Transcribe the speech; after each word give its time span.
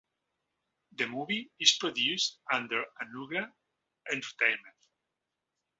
The 0.93 1.05
Movie 1.05 1.51
is 1.59 1.77
produced 1.79 2.39
under 2.51 2.83
Anugrah 3.03 3.51
Entertainment. 4.11 4.79